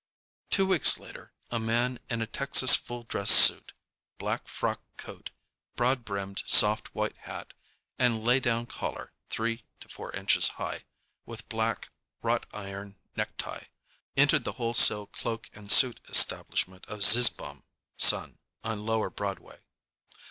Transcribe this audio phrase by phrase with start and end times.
[0.49, 5.29] Two weeks later a man in a Texas full dress suit—black frock coat,
[5.75, 7.53] broad brimmed soft white hat,
[7.99, 10.85] and lay down collar 3 4 inch high,
[11.27, 11.91] with black,
[12.23, 19.11] wrought iron necktie—entered the wholesale cloak and suit establishment of Zizzbaum & Son, on lower
[19.11, 19.59] Broadway.